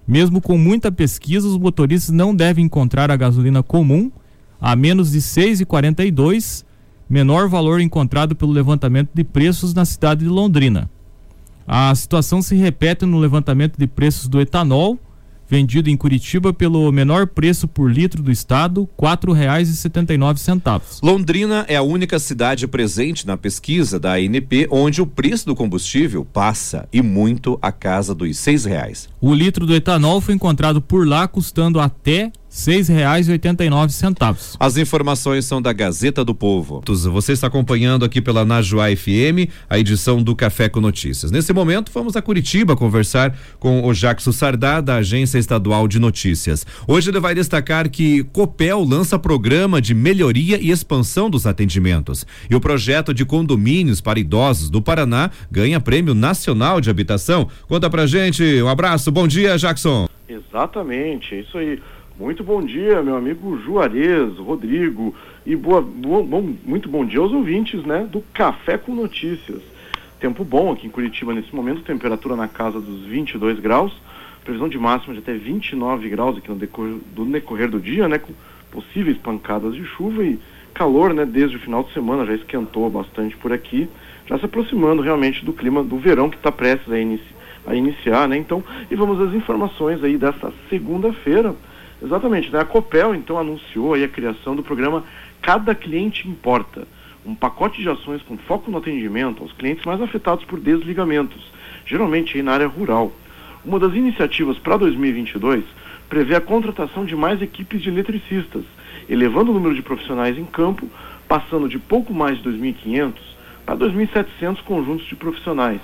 Mesmo 0.08 0.42
com 0.42 0.58
muita 0.58 0.92
pesquisa, 0.92 1.48
os 1.48 1.58
motoristas 1.58 2.14
não 2.14 2.36
devem 2.36 2.66
encontrar 2.66 3.10
a 3.10 3.16
gasolina 3.16 3.64
comum 3.64 4.12
a 4.60 4.76
menos 4.76 5.12
de 5.12 5.18
R$ 5.18 5.48
6,42, 5.48 6.64
menor 7.10 7.48
valor 7.48 7.80
encontrado 7.80 8.36
pelo 8.36 8.52
levantamento 8.52 9.10
de 9.14 9.24
preços 9.24 9.74
na 9.74 9.86
cidade 9.86 10.24
de 10.24 10.30
Londrina. 10.30 10.90
A 11.68 11.94
situação 11.96 12.42
se 12.42 12.56
repete 12.56 13.06
no 13.06 13.20
levantamento 13.20 13.78
de 13.78 13.88
preços 13.88 14.28
do 14.28 14.40
etanol, 14.40 15.00
vendido 15.50 15.90
em 15.90 15.98
Curitiba 15.98 16.54
pelo 16.54 16.92
menor 16.92 17.28
preço 17.28 17.68
por 17.68 17.92
litro 17.92 18.22
do 18.22 18.32
estado, 18.32 18.88
quatro 18.96 19.32
reais 19.32 19.70
e 19.70 19.76
setenta 19.76 20.14
e 20.14 20.18
nove 20.18 20.40
centavos. 20.40 21.00
Londrina 21.02 21.66
é 21.68 21.76
a 21.76 21.82
única 21.82 22.20
cidade 22.20 22.68
presente 22.68 23.28
na 23.28 23.38
pesquisa 23.38 24.00
da 24.00 24.14
ANP 24.14 24.68
onde 24.70 25.02
o 25.02 25.08
preço 25.08 25.46
do 25.46 25.56
combustível 25.56 26.26
passa 26.26 26.88
e 26.92 27.02
muito 27.02 27.58
a 27.62 27.72
casa 27.72 28.14
dos 28.16 28.38
seis 28.38 28.66
reais. 28.66 29.10
O 29.22 29.34
litro 29.34 29.66
do 29.66 29.76
etanol 29.76 30.22
foi 30.22 30.36
encontrado 30.36 30.82
por 30.82 31.08
lá 31.08 31.28
custando 31.28 31.80
até 31.80 32.32
seis 32.56 32.88
reais 32.88 33.28
e 33.28 33.32
oitenta 33.32 33.66
e 33.66 33.70
nove 33.70 33.92
centavos. 33.92 34.56
As 34.58 34.78
informações 34.78 35.44
são 35.44 35.62
da 35.62 35.74
Gazeta 35.74 36.24
do 36.24 36.34
Povo. 36.34 36.82
Você 36.88 37.34
está 37.34 37.48
acompanhando 37.48 38.06
aqui 38.06 38.22
pela 38.22 38.46
Najuá 38.46 38.86
FM 38.96 39.52
a 39.70 39.78
edição 39.78 40.24
do 40.24 40.34
Café 40.34 40.70
com 40.70 40.80
Notícias. 40.80 41.32
Nesse 41.32 41.52
momento, 41.52 41.92
vamos 41.94 42.16
a 42.16 42.22
Curitiba 42.22 42.74
conversar 42.74 43.38
com 43.60 43.86
o 43.86 43.94
Jackson 43.94 44.32
Sardá, 44.32 44.80
da 44.80 44.96
Agência 44.96 45.38
Estadual 45.38 45.86
de 45.86 46.00
Notícias. 46.00 46.66
Hoje 46.88 47.10
ele 47.10 47.20
vai 47.20 47.36
destacar 47.36 47.90
que 47.90 48.24
Copel 48.32 48.86
lança 48.86 49.20
programa 49.20 49.82
de 49.82 49.94
melhoria 49.94 50.58
e 50.58 50.72
expansão 50.72 51.30
dos 51.30 51.46
atendimentos. 51.46 52.26
E 52.50 52.56
o 52.56 52.62
projeto 52.62 53.14
de 53.14 53.26
condomínios 53.26 54.00
para 54.00 54.18
idosos 54.18 54.70
do 54.70 54.82
Paraná 54.82 55.30
ganha 55.52 55.82
prêmio 55.82 56.14
nacional 56.14 56.80
de 56.80 56.90
habitação. 56.90 57.50
Conta 57.68 57.90
pra 57.90 58.08
gente. 58.08 58.62
Um 58.62 58.70
abraço. 58.70 59.12
Bom 59.12 59.28
dia, 59.28 59.58
Jackson. 59.58 60.08
Exatamente, 60.28 61.40
isso 61.40 61.58
aí. 61.58 61.80
Muito 62.18 62.46
bom 62.46 62.64
dia, 62.64 63.04
meu 63.04 63.18
amigo 63.18 63.60
Juarez, 63.60 64.38
Rodrigo, 64.38 65.14
e 65.46 65.54
boa, 65.54 65.82
bom, 65.82 66.56
muito 66.64 66.88
bom 66.88 67.06
dia 67.06 67.20
aos 67.20 67.34
ouvintes 67.34 67.84
né, 67.84 68.08
do 68.10 68.22
Café 68.34 68.78
com 68.78 68.96
Notícias. 68.96 69.62
Tempo 70.18 70.46
bom 70.46 70.72
aqui 70.72 70.88
em 70.88 70.90
Curitiba 70.90 71.34
nesse 71.34 71.54
momento, 71.54 71.82
temperatura 71.82 72.38
na 72.38 72.48
casa 72.48 72.80
dos 72.80 73.02
22 73.02 73.60
graus, 73.60 73.92
previsão 74.46 74.70
de 74.70 74.78
máxima 74.78 75.14
de 75.14 75.20
até 75.20 75.34
29 75.34 76.08
graus 76.08 76.38
aqui 76.38 76.48
no 76.48 76.56
decorrer 76.56 76.96
do, 77.14 77.26
decorrer 77.26 77.70
do 77.70 77.82
dia, 77.82 78.08
né, 78.08 78.18
com 78.18 78.32
possíveis 78.72 79.18
pancadas 79.18 79.76
de 79.76 79.84
chuva 79.84 80.24
e 80.24 80.40
calor, 80.74 81.14
né, 81.14 81.26
desde 81.26 81.58
o 81.58 81.60
final 81.60 81.84
de 81.84 81.92
semana, 81.92 82.26
já 82.26 82.34
esquentou 82.34 82.90
bastante 82.90 83.36
por 83.36 83.52
aqui, 83.52 83.90
já 84.26 84.40
se 84.40 84.46
aproximando 84.46 85.02
realmente 85.02 85.44
do 85.44 85.52
clima 85.52 85.84
do 85.84 85.98
verão 85.98 86.30
que 86.30 86.38
está 86.38 86.50
prestes 86.50 86.90
a, 86.94 86.98
inici 86.98 87.36
a 87.68 87.76
iniciar, 87.76 88.26
né, 88.30 88.38
então, 88.38 88.64
e 88.90 88.96
vamos 88.96 89.20
às 89.20 89.34
informações 89.34 90.02
aí 90.02 90.16
dessa 90.16 90.54
segunda-feira, 90.70 91.54
Exatamente, 92.02 92.52
né? 92.52 92.60
a 92.60 92.66
Copel 92.66 93.16
então 93.16 93.38
anunciou 93.38 93.94
a 93.94 94.08
criação 94.08 94.56
do 94.56 94.64
programa 94.64 95.04
Cada 95.42 95.74
Cliente 95.74 96.28
Importa, 96.28 96.88
um 97.26 97.34
pacote 97.34 97.82
de 97.82 97.90
ações 97.90 98.22
com 98.22 98.38
foco 98.38 98.70
no 98.70 98.78
atendimento 98.78 99.42
aos 99.42 99.52
clientes 99.54 99.86
mais 99.86 100.02
afetados 100.02 100.44
por 100.46 100.60
desligamentos, 100.60 101.52
geralmente 101.86 102.42
na 102.42 102.54
área 102.54 102.68
rural. 102.68 103.12
Uma 103.64 103.80
das 103.80 103.94
iniciativas 103.94 104.58
para 104.60 104.78
2022 104.78 105.64
prevê 106.10 106.36
a 106.36 106.42
contratação 106.42 107.06
de 107.06 107.16
mais 107.16 107.42
equipes 107.42 107.82
de 107.82 107.90
eletricistas, 107.90 108.64
elevando 109.10 109.52
o 109.52 109.54
número 109.54 109.74
de 109.74 109.82
profissionais 109.82 110.38
em 110.38 110.46
campo, 110.46 110.88
passando 111.28 111.68
de 111.68 111.80
pouco 111.80 112.14
mais 112.14 112.38
de 112.38 112.50
2.500 112.50 113.14
para 113.66 113.78
2.700 113.78 114.62
conjuntos 114.64 115.06
de 115.08 115.16
profissionais. 115.16 115.82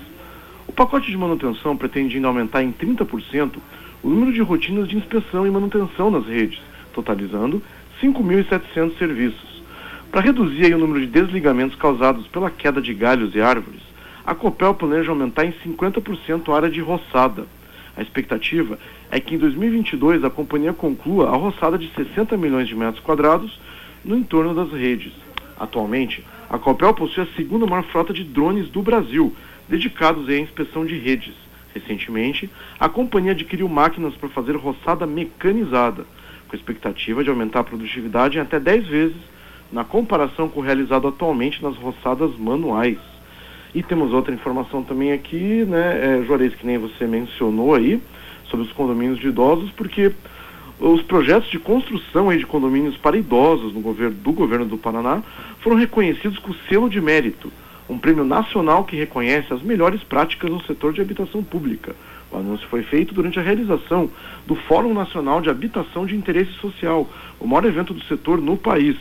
O 0.68 0.72
pacote 0.72 1.10
de 1.10 1.18
manutenção 1.18 1.76
pretende 1.76 2.16
ainda 2.16 2.28
aumentar 2.28 2.64
em 2.64 2.72
30% 2.72 3.58
o 4.04 4.10
número 4.10 4.34
de 4.34 4.42
rotinas 4.42 4.88
de 4.88 4.98
inspeção 4.98 5.46
e 5.46 5.52
manutenção 5.52 6.10
nas 6.10 6.26
redes, 6.26 6.60
totalizando 6.94 7.62
5.700 8.02 8.98
serviços. 8.98 9.62
Para 10.12 10.22
reduzir 10.22 10.74
o 10.74 10.78
número 10.78 11.00
de 11.00 11.08
desligamentos 11.08 11.78
causados 11.78 12.28
pela 12.28 12.50
queda 12.50 12.82
de 12.82 12.94
galhos 12.94 13.34
e 13.36 13.42
árvores, 13.42 13.82
a 14.26 14.36
Copel 14.36 14.74
planeja 14.74 15.12
aumentar 15.12 15.46
em 15.46 15.54
50% 15.66 16.50
a 16.50 16.56
área 16.56 16.70
de 16.70 16.82
roçada. 16.82 17.46
A 17.96 18.02
expectativa 18.02 18.78
é 19.10 19.20
que 19.20 19.36
em 19.36 19.38
2022 19.38 20.24
a 20.24 20.30
companhia 20.30 20.74
conclua 20.74 21.30
a 21.30 21.36
roçada 21.36 21.78
de 21.78 21.90
60 21.94 22.36
milhões 22.38 22.68
de 22.68 22.76
metros 22.76 23.04
quadrados 23.04 23.60
no 24.04 24.18
entorno 24.18 24.54
das 24.54 24.72
redes. 24.72 25.14
Atualmente, 25.60 26.26
a 26.50 26.58
Copel 26.58 26.94
possui 26.94 27.24
a 27.24 27.36
segunda 27.36 27.66
maior 27.66 27.84
frota 27.84 28.14
de 28.14 28.24
drones 28.24 28.68
do 28.70 28.82
Brasil, 28.82 29.36
dedicados 29.70 30.28
à 30.28 30.38
inspeção 30.38 30.86
de 30.86 30.98
redes. 30.98 31.34
Recentemente, 31.74 32.50
a 32.80 32.90
companhia 32.90 33.32
adquiriu 33.32 33.70
máquinas 33.70 34.14
para 34.16 34.30
fazer 34.30 34.56
roçada 34.56 35.06
mecanizada, 35.06 36.06
com 36.48 36.56
expectativa 36.56 37.24
de 37.24 37.30
aumentar 37.30 37.62
a 37.62 37.64
produtividade 37.64 38.38
em 38.38 38.42
até 38.42 38.60
10 38.60 38.88
vezes 38.88 39.18
na 39.72 39.86
comparação 39.86 40.50
com 40.50 40.60
o 40.60 40.64
realizado 40.64 41.08
atualmente 41.08 41.64
nas 41.64 41.78
roçadas 41.78 42.38
manuais. 42.38 42.98
E 43.74 43.82
temos 43.82 44.12
outra 44.12 44.34
informação 44.34 44.84
também 44.84 45.14
aqui, 45.14 45.64
né, 45.66 46.20
é, 46.20 46.24
Juarez, 46.26 46.54
que 46.54 46.66
nem 46.66 46.78
você 46.78 47.08
mencionou 47.08 47.74
aí, 47.74 48.02
sobre 48.50 48.66
os 48.66 48.74
condomínios 48.74 49.18
de 49.18 49.30
idosos, 49.30 49.72
porque 49.72 50.12
os 50.78 51.02
projetos 51.04 51.50
de 51.50 51.58
construção 51.58 52.30
aí 52.30 52.38
de 52.38 52.46
condomínios 52.46 52.98
para 52.98 53.16
idosos 53.16 53.74
no 53.74 53.80
governo, 53.80 54.18
do 54.18 54.34
governo 54.34 54.66
do 54.66 54.78
Paraná 54.78 55.24
foram 55.62 55.78
reconhecidos 55.78 56.38
com 56.40 56.54
selo 56.68 56.90
de 56.90 57.00
mérito 57.00 57.50
um 57.92 57.98
prêmio 57.98 58.24
nacional 58.24 58.86
que 58.86 58.96
reconhece 58.96 59.54
as 59.54 59.62
melhores 59.62 60.02
práticas 60.02 60.50
no 60.50 60.64
setor 60.64 60.94
de 60.94 61.02
habitação 61.02 61.44
pública. 61.44 61.94
O 62.32 62.38
anúncio 62.38 62.66
foi 62.70 62.84
feito 62.84 63.14
durante 63.14 63.38
a 63.38 63.42
realização 63.42 64.10
do 64.48 64.56
Fórum 64.56 64.94
Nacional 64.94 65.42
de 65.42 65.50
Habitação 65.50 66.06
de 66.06 66.16
Interesse 66.16 66.54
Social, 66.54 67.06
o 67.38 67.46
maior 67.46 67.66
evento 67.66 67.94
do 67.94 68.02
setor 68.06 68.40
no 68.40 68.56
país. 68.56 68.96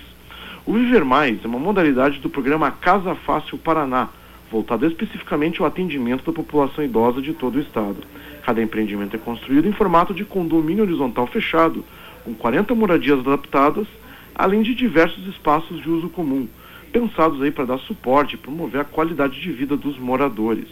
O 0.67 0.73
Viver 0.73 1.05
Mais 1.05 1.39
é 1.45 1.47
uma 1.47 1.59
modalidade 1.59 2.19
do 2.19 2.29
programa 2.29 2.73
Casa 2.73 3.15
Fácil 3.15 3.57
Paraná, 3.59 4.09
voltado 4.51 4.85
especificamente 4.85 5.61
ao 5.61 5.69
atendimento 5.69 6.25
da 6.25 6.33
população 6.33 6.83
idosa 6.83 7.23
de 7.23 7.33
todo 7.33 7.57
o 7.57 7.61
estado. 7.61 7.99
Cada 8.45 8.61
empreendimento 8.61 9.15
é 9.15 9.21
construído 9.21 9.69
em 9.69 9.73
formato 9.73 10.13
de 10.13 10.25
condomínio 10.25 10.83
horizontal 10.83 11.29
fechado, 11.29 11.85
com 12.25 12.35
40 12.35 12.75
moradias 12.75 13.21
adaptadas, 13.21 13.87
além 14.35 14.63
de 14.63 14.75
diversos 14.75 15.29
espaços 15.29 15.81
de 15.81 15.89
uso 15.89 16.09
comum 16.09 16.49
pensados 16.91 17.41
aí 17.43 17.51
para 17.51 17.65
dar 17.65 17.79
suporte 17.79 18.35
e 18.35 18.39
promover 18.39 18.81
a 18.81 18.85
qualidade 18.85 19.41
de 19.41 19.53
vida 19.53 19.77
dos 19.77 19.99
moradores. 19.99 20.67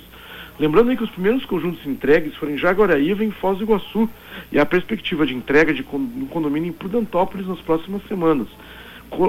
Lembrando 0.58 0.96
que 0.96 1.04
os 1.04 1.10
primeiros 1.10 1.44
conjuntos 1.44 1.86
entregues 1.86 2.34
foram 2.34 2.54
em 2.54 2.58
Jaguaraíva 2.58 3.22
e 3.22 3.28
em 3.28 3.30
Foz 3.30 3.58
do 3.58 3.64
Iguaçu, 3.64 4.10
e 4.50 4.58
a 4.58 4.66
perspectiva 4.66 5.24
de 5.24 5.34
entrega 5.34 5.72
de 5.72 5.82
um 5.92 6.26
condomínio 6.26 6.70
em 6.70 6.72
Prudentópolis 6.72 7.46
nas 7.46 7.60
próximas 7.60 8.02
semanas. 8.08 8.48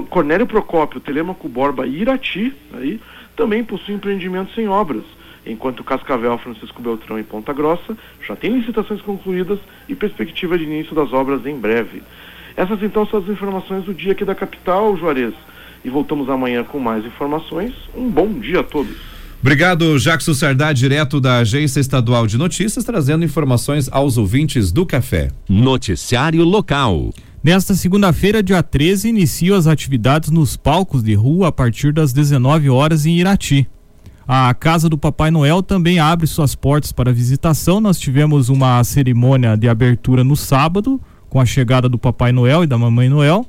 Cornélio 0.09 0.47
Procópio, 0.47 0.99
Telemaco 0.99 1.47
Borba 1.47 1.85
e 1.85 2.01
Irati 2.01 2.53
aí, 2.73 2.99
também 3.35 3.63
possuem 3.63 3.97
empreendimentos 3.97 4.55
sem 4.55 4.67
obras, 4.67 5.03
enquanto 5.45 5.83
Cascavel, 5.83 6.37
Francisco 6.39 6.81
Beltrão 6.81 7.19
e 7.19 7.23
Ponta 7.23 7.53
Grossa 7.53 7.95
já 8.25 8.35
têm 8.35 8.57
licitações 8.57 9.01
concluídas 9.01 9.59
e 9.87 9.95
perspectiva 9.95 10.57
de 10.57 10.63
início 10.63 10.95
das 10.95 11.13
obras 11.13 11.45
em 11.45 11.55
breve. 11.55 12.01
Essas 12.57 12.81
então 12.81 13.05
são 13.05 13.19
as 13.19 13.29
informações 13.29 13.85
do 13.85 13.93
dia 13.93 14.13
aqui 14.13 14.25
da 14.25 14.35
capital, 14.35 14.97
Juarez 14.97 15.35
e 15.83 15.89
voltamos 15.89 16.29
amanhã 16.29 16.63
com 16.63 16.79
mais 16.79 17.05
informações. 17.05 17.73
Um 17.95 18.09
bom 18.09 18.39
dia 18.39 18.61
a 18.61 18.63
todos. 18.63 18.95
Obrigado, 19.41 19.97
Jackson 19.97 20.33
Sardá, 20.33 20.73
direto 20.73 21.21
da 21.21 21.37
Agência 21.37 21.79
Estadual 21.79 22.27
de 22.27 22.37
Notícias, 22.37 22.83
trazendo 22.83 23.23
informações 23.23 23.87
aos 23.89 24.17
ouvintes 24.17 24.69
do 24.71 24.85
café. 24.85 25.29
Noticiário 25.47 26.43
local. 26.43 27.11
Nesta 27.41 27.73
segunda-feira, 27.73 28.43
dia 28.43 28.61
13, 28.61 29.07
iniciam 29.07 29.55
as 29.57 29.65
atividades 29.65 30.29
nos 30.29 30.57
palcos 30.57 31.01
de 31.01 31.13
rua 31.13 31.47
a 31.47 31.51
partir 31.53 31.93
das 31.93 32.11
19 32.11 32.69
horas 32.69 33.05
em 33.05 33.17
Irati. 33.17 33.65
A 34.27 34.53
Casa 34.53 34.89
do 34.89 34.97
Papai 34.97 35.31
Noel 35.31 35.63
também 35.63 35.99
abre 35.99 36.27
suas 36.27 36.53
portas 36.53 36.91
para 36.91 37.13
visitação. 37.13 37.79
Nós 37.79 37.97
tivemos 37.97 38.49
uma 38.49 38.83
cerimônia 38.83 39.55
de 39.55 39.69
abertura 39.69 40.21
no 40.21 40.35
sábado, 40.35 40.99
com 41.29 41.39
a 41.39 41.45
chegada 41.45 41.87
do 41.87 41.97
Papai 41.97 42.33
Noel 42.33 42.65
e 42.65 42.67
da 42.67 42.77
Mamãe 42.77 43.07
Noel. 43.07 43.45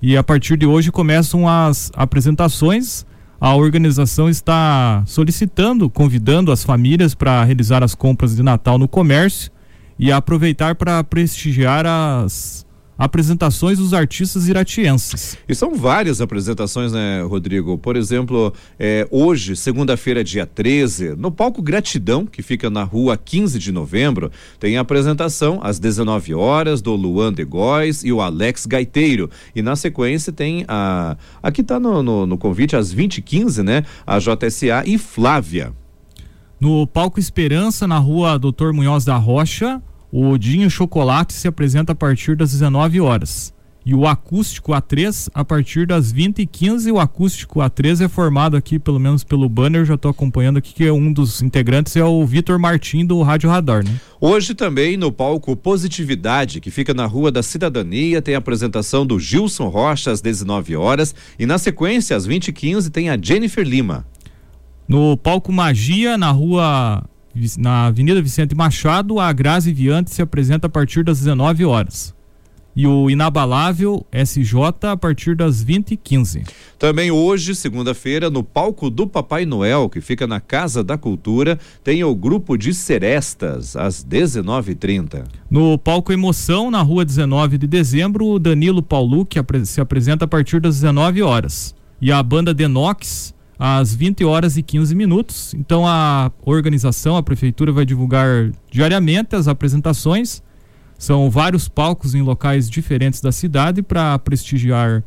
E 0.00 0.16
a 0.16 0.22
partir 0.22 0.56
de 0.56 0.66
hoje 0.66 0.92
começam 0.92 1.48
as 1.48 1.90
apresentações. 1.94 3.06
A 3.40 3.54
organização 3.54 4.28
está 4.28 5.02
solicitando, 5.06 5.88
convidando 5.88 6.52
as 6.52 6.64
famílias 6.64 7.14
para 7.14 7.42
realizar 7.44 7.82
as 7.82 7.94
compras 7.94 8.36
de 8.36 8.42
Natal 8.42 8.78
no 8.78 8.88
comércio 8.88 9.50
e 9.98 10.12
aproveitar 10.12 10.74
para 10.74 11.02
prestigiar 11.04 11.86
as 11.86 12.65
apresentações 12.98 13.78
dos 13.78 13.92
artistas 13.92 14.48
iratienses. 14.48 15.36
E 15.48 15.54
são 15.54 15.74
várias 15.74 16.20
apresentações, 16.20 16.92
né, 16.92 17.22
Rodrigo? 17.22 17.76
Por 17.78 17.96
exemplo, 17.96 18.52
é, 18.78 19.06
hoje, 19.10 19.56
segunda-feira, 19.56 20.24
dia 20.24 20.46
13, 20.46 21.14
no 21.16 21.30
palco 21.30 21.60
Gratidão, 21.60 22.24
que 22.24 22.42
fica 22.42 22.70
na 22.70 22.82
rua 22.82 23.16
15 23.16 23.58
de 23.58 23.72
novembro, 23.72 24.30
tem 24.58 24.76
a 24.76 24.80
apresentação 24.80 25.60
às 25.62 25.78
19 25.78 26.34
horas 26.34 26.80
do 26.80 26.94
Luan 26.94 27.32
de 27.32 27.44
Góes 27.44 28.04
e 28.04 28.12
o 28.12 28.20
Alex 28.20 28.66
Gaiteiro. 28.66 29.30
E 29.54 29.62
na 29.62 29.76
sequência 29.76 30.32
tem 30.32 30.64
a. 30.68 31.16
Aqui 31.42 31.60
está 31.60 31.78
no, 31.78 32.02
no, 32.02 32.26
no 32.26 32.38
convite 32.38 32.76
às 32.76 32.94
20h15, 32.94 33.62
né? 33.62 33.84
A 34.06 34.18
JSA 34.18 34.84
e 34.86 34.98
Flávia. 34.98 35.72
No 36.58 36.86
palco 36.86 37.20
Esperança, 37.20 37.86
na 37.86 37.98
rua 37.98 38.38
Doutor 38.38 38.72
Munhoz 38.72 39.04
da 39.04 39.16
Rocha, 39.16 39.82
o 40.10 40.36
Dinho 40.38 40.70
Chocolate 40.70 41.32
se 41.32 41.48
apresenta 41.48 41.92
a 41.92 41.94
partir 41.94 42.36
das 42.36 42.52
19 42.52 43.00
horas. 43.00 43.54
E 43.88 43.94
o 43.94 44.04
acústico 44.04 44.72
A3 44.72 45.28
a 45.32 45.44
partir 45.44 45.86
das 45.86 46.10
20 46.10 46.40
e 46.40 46.46
15 46.46 46.90
o 46.90 46.98
acústico 46.98 47.60
A3 47.60 48.04
é 48.04 48.08
formado 48.08 48.56
aqui, 48.56 48.80
pelo 48.80 48.98
menos 48.98 49.22
pelo 49.22 49.48
banner, 49.48 49.84
já 49.84 49.94
estou 49.94 50.10
acompanhando 50.10 50.56
aqui 50.56 50.74
que 50.74 50.84
é 50.84 50.92
um 50.92 51.12
dos 51.12 51.40
integrantes 51.40 51.94
é 51.94 52.04
o 52.04 52.26
Vitor 52.26 52.58
Martim 52.58 53.06
do 53.06 53.22
Rádio 53.22 53.48
Radar, 53.48 53.84
né? 53.84 54.00
Hoje 54.20 54.56
também 54.56 54.96
no 54.96 55.12
palco 55.12 55.54
Positividade, 55.54 56.60
que 56.60 56.68
fica 56.68 56.92
na 56.92 57.06
Rua 57.06 57.30
da 57.30 57.44
Cidadania, 57.44 58.20
tem 58.20 58.34
a 58.34 58.38
apresentação 58.38 59.06
do 59.06 59.20
Gilson 59.20 59.68
Rocha 59.68 60.10
às 60.10 60.20
19 60.20 60.74
horas 60.74 61.14
e 61.38 61.46
na 61.46 61.56
sequência 61.56 62.16
às 62.16 62.26
20 62.26 62.48
e 62.48 62.52
15 62.52 62.90
tem 62.90 63.08
a 63.08 63.16
Jennifer 63.16 63.64
Lima. 63.64 64.04
No 64.88 65.16
palco 65.16 65.52
Magia, 65.52 66.18
na 66.18 66.32
Rua 66.32 67.04
na 67.58 67.86
Avenida 67.86 68.20
Vicente 68.22 68.54
Machado, 68.54 69.18
a 69.20 69.32
Grazi 69.32 69.72
Viante 69.72 70.10
se 70.10 70.22
apresenta 70.22 70.66
a 70.66 70.70
partir 70.70 71.04
das 71.04 71.18
19 71.18 71.64
horas. 71.64 72.14
e 72.78 72.86
o 72.86 73.08
inabalável 73.08 74.04
SJ 74.12 74.52
a 74.82 74.96
partir 74.98 75.34
das 75.34 75.64
20h15. 75.64 76.46
Também 76.78 77.10
hoje, 77.10 77.54
segunda-feira, 77.54 78.28
no 78.28 78.42
palco 78.42 78.90
do 78.90 79.06
Papai 79.06 79.46
Noel, 79.46 79.88
que 79.88 80.02
fica 80.02 80.26
na 80.26 80.40
Casa 80.40 80.84
da 80.84 80.98
Cultura, 80.98 81.58
tem 81.82 82.04
o 82.04 82.14
grupo 82.14 82.54
de 82.54 82.74
Serestas, 82.74 83.76
às 83.76 84.04
19h30. 84.04 85.24
No 85.50 85.78
palco 85.78 86.12
Emoção, 86.12 86.70
na 86.70 86.82
rua 86.82 87.02
19 87.02 87.56
de 87.56 87.66
dezembro, 87.66 88.26
o 88.26 88.38
Danilo 88.38 88.82
Paulu, 88.82 89.24
que 89.24 89.38
se 89.64 89.80
apresenta 89.80 90.26
a 90.26 90.28
partir 90.28 90.60
das 90.60 90.74
19 90.74 91.22
horas. 91.22 91.74
E 91.98 92.12
a 92.12 92.22
banda 92.22 92.52
Denox, 92.52 93.34
às 93.58 93.94
20 93.94 94.24
horas 94.24 94.56
e 94.56 94.62
15 94.62 94.94
minutos. 94.94 95.54
Então 95.54 95.86
a 95.86 96.30
organização, 96.44 97.16
a 97.16 97.22
prefeitura 97.22 97.72
vai 97.72 97.84
divulgar 97.84 98.50
diariamente 98.70 99.34
as 99.34 99.48
apresentações 99.48 100.42
são 100.98 101.30
vários 101.30 101.68
palcos 101.68 102.14
em 102.14 102.22
locais 102.22 102.70
diferentes 102.70 103.20
da 103.20 103.30
cidade 103.30 103.82
para 103.82 104.18
prestigiar 104.18 105.02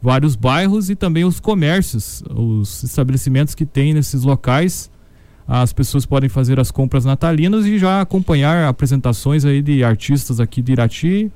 vários 0.00 0.36
bairros 0.36 0.90
e 0.90 0.94
também 0.94 1.24
os 1.24 1.40
comércios, 1.40 2.22
os 2.30 2.82
estabelecimentos 2.82 3.54
que 3.54 3.66
tem 3.66 3.94
nesses 3.94 4.22
locais. 4.22 4.90
As 5.46 5.72
pessoas 5.72 6.06
podem 6.06 6.28
fazer 6.28 6.60
as 6.60 6.70
compras 6.70 7.04
natalinas 7.04 7.66
e 7.66 7.78
já 7.78 8.00
acompanhar 8.00 8.68
apresentações 8.68 9.44
aí 9.44 9.60
de 9.60 9.82
artistas 9.82 10.40
aqui 10.40 10.62
de 10.62 10.72
Irati, 10.72 11.32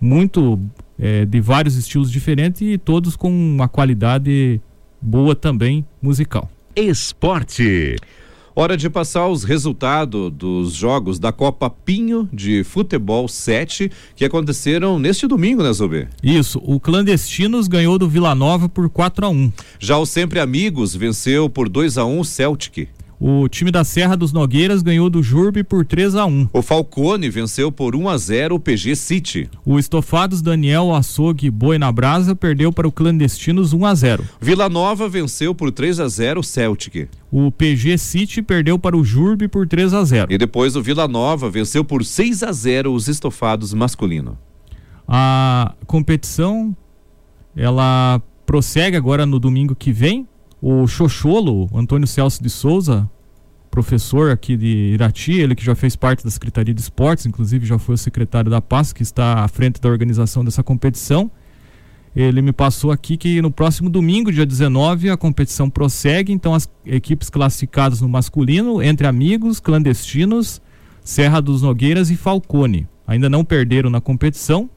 muito 0.00 0.60
é, 0.98 1.24
de 1.24 1.40
vários 1.40 1.76
estilos 1.76 2.10
diferentes 2.10 2.60
e 2.62 2.76
todos 2.76 3.16
com 3.16 3.30
uma 3.30 3.66
qualidade 3.66 4.60
boa 5.00 5.34
também 5.34 5.84
musical. 6.00 6.50
Esporte. 6.74 7.96
Hora 8.54 8.76
de 8.76 8.90
passar 8.90 9.28
os 9.28 9.44
resultados 9.44 10.32
dos 10.32 10.72
jogos 10.74 11.20
da 11.20 11.30
Copa 11.30 11.70
Pinho 11.70 12.28
de 12.32 12.64
Futebol 12.64 13.28
7 13.28 13.88
que 14.16 14.24
aconteceram 14.24 14.98
neste 14.98 15.28
domingo, 15.28 15.62
né, 15.62 15.72
Zubê? 15.72 16.08
Isso, 16.20 16.60
o 16.64 16.80
Clandestinos 16.80 17.68
ganhou 17.68 17.96
do 18.00 18.08
Vila 18.08 18.34
Nova 18.34 18.68
por 18.68 18.90
4 18.90 19.26
a 19.26 19.28
1 19.28 19.52
Já 19.78 19.96
o 19.96 20.04
Sempre 20.04 20.40
Amigos 20.40 20.92
venceu 20.92 21.48
por 21.48 21.68
2 21.68 21.98
a 21.98 22.04
1 22.04 22.18
o 22.18 22.24
Celtic. 22.24 22.88
O 23.20 23.48
time 23.48 23.72
da 23.72 23.82
Serra 23.82 24.16
dos 24.16 24.32
Nogueiras 24.32 24.80
ganhou 24.80 25.10
do 25.10 25.20
Jurbe 25.24 25.64
por 25.64 25.84
3 25.84 26.14
a 26.14 26.24
1 26.24 26.50
O 26.52 26.62
Falcone 26.62 27.28
venceu 27.28 27.72
por 27.72 27.96
1 27.96 28.08
a 28.08 28.16
0 28.16 28.54
o 28.54 28.60
PG 28.60 28.94
City. 28.94 29.50
O 29.66 29.76
Estofados 29.76 30.40
Daniel 30.40 30.94
Açougue 30.94 31.50
Boi 31.50 31.78
na 31.78 31.90
Brasa 31.90 32.36
perdeu 32.36 32.72
para 32.72 32.86
o 32.86 32.92
Clandestinos 32.92 33.72
1 33.72 33.84
a 33.86 33.94
0 33.94 34.24
Vila 34.40 34.68
Nova 34.68 35.08
venceu 35.08 35.52
por 35.52 35.72
3 35.72 35.98
a 35.98 36.06
0 36.06 36.40
o 36.40 36.44
Celtic. 36.44 37.08
O 37.28 37.50
PG 37.50 37.98
City 37.98 38.40
perdeu 38.40 38.78
para 38.78 38.96
o 38.96 39.02
Jurbe 39.02 39.48
por 39.48 39.66
3 39.66 39.94
a 39.94 40.04
0 40.04 40.32
E 40.32 40.38
depois 40.38 40.76
o 40.76 40.82
Vila 40.82 41.08
Nova 41.08 41.50
venceu 41.50 41.84
por 41.84 42.04
6 42.04 42.44
a 42.44 42.52
0 42.52 42.92
os 42.92 43.08
Estofados 43.08 43.74
masculino. 43.74 44.38
A 45.08 45.74
competição 45.86 46.76
ela 47.56 48.22
prossegue 48.46 48.96
agora 48.96 49.26
no 49.26 49.40
domingo 49.40 49.74
que 49.74 49.90
vem 49.90 50.26
o 50.60 50.86
Xoxolo, 50.86 51.68
Antônio 51.74 52.06
Celso 52.06 52.42
de 52.42 52.50
Souza, 52.50 53.08
professor 53.70 54.30
aqui 54.30 54.56
de 54.56 54.92
Irati, 54.94 55.32
ele 55.32 55.54
que 55.54 55.64
já 55.64 55.74
fez 55.74 55.94
parte 55.94 56.24
da 56.24 56.30
Secretaria 56.30 56.74
de 56.74 56.80
Esportes, 56.80 57.26
inclusive 57.26 57.64
já 57.64 57.78
foi 57.78 57.94
o 57.94 57.98
secretário 57.98 58.50
da 58.50 58.60
PAS, 58.60 58.92
que 58.92 59.02
está 59.02 59.44
à 59.44 59.48
frente 59.48 59.80
da 59.80 59.88
organização 59.88 60.44
dessa 60.44 60.62
competição. 60.62 61.30
Ele 62.16 62.42
me 62.42 62.52
passou 62.52 62.90
aqui 62.90 63.16
que 63.16 63.40
no 63.40 63.50
próximo 63.50 63.88
domingo, 63.88 64.32
dia 64.32 64.44
19, 64.44 65.10
a 65.10 65.16
competição 65.16 65.70
prossegue, 65.70 66.32
então 66.32 66.54
as 66.54 66.68
equipes 66.84 67.30
classificadas 67.30 68.00
no 68.00 68.08
masculino, 68.08 68.82
entre 68.82 69.06
amigos, 69.06 69.60
clandestinos, 69.60 70.60
Serra 71.04 71.40
dos 71.40 71.62
Nogueiras 71.62 72.10
e 72.10 72.16
Falcone. 72.16 72.88
Ainda 73.06 73.30
não 73.30 73.44
perderam 73.44 73.88
na 73.88 74.00
competição. 74.00 74.68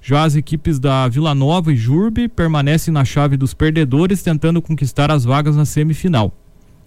Já 0.00 0.22
as 0.22 0.36
equipes 0.36 0.78
da 0.78 1.08
Vila 1.08 1.34
Nova 1.34 1.72
e 1.72 1.76
Jurbe 1.76 2.28
permanecem 2.28 2.92
na 2.92 3.04
chave 3.04 3.36
dos 3.36 3.52
perdedores, 3.52 4.22
tentando 4.22 4.62
conquistar 4.62 5.10
as 5.10 5.24
vagas 5.24 5.56
na 5.56 5.64
semifinal. 5.64 6.32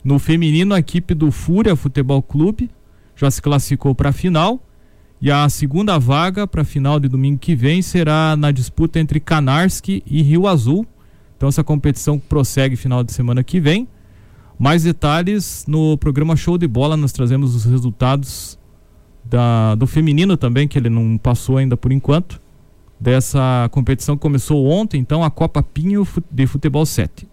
No 0.03 0.17
feminino, 0.17 0.73
a 0.73 0.79
equipe 0.79 1.13
do 1.13 1.31
Fúria 1.31 1.75
Futebol 1.75 2.21
Clube 2.21 2.69
já 3.15 3.29
se 3.29 3.41
classificou 3.41 3.93
para 3.93 4.09
a 4.09 4.13
final. 4.13 4.59
E 5.21 5.29
a 5.29 5.47
segunda 5.49 5.99
vaga 5.99 6.47
para 6.47 6.63
a 6.63 6.65
final 6.65 6.99
de 6.99 7.07
domingo 7.07 7.37
que 7.37 7.55
vem 7.55 7.83
será 7.83 8.35
na 8.35 8.49
disputa 8.49 8.99
entre 8.99 9.19
Canarski 9.19 10.01
e 10.07 10.23
Rio 10.23 10.47
Azul. 10.47 10.87
Então 11.37 11.47
essa 11.47 11.63
competição 11.63 12.17
prossegue 12.17 12.75
final 12.75 13.03
de 13.03 13.11
semana 13.11 13.43
que 13.43 13.59
vem. 13.59 13.87
Mais 14.57 14.83
detalhes 14.83 15.65
no 15.67 15.95
programa 15.97 16.35
Show 16.35 16.57
de 16.57 16.67
Bola, 16.67 16.97
nós 16.97 17.11
trazemos 17.11 17.53
os 17.53 17.65
resultados 17.65 18.57
da, 19.23 19.75
do 19.75 19.85
feminino 19.85 20.35
também, 20.35 20.67
que 20.67 20.79
ele 20.79 20.89
não 20.89 21.19
passou 21.19 21.57
ainda 21.57 21.77
por 21.77 21.91
enquanto 21.91 22.41
dessa 23.01 23.67
competição 23.71 24.15
que 24.15 24.21
começou 24.21 24.67
ontem, 24.67 24.99
então 24.99 25.23
a 25.23 25.31
Copa 25.31 25.63
Pinho 25.63 26.07
de 26.29 26.45
Futebol 26.45 26.85
7. 26.85 27.27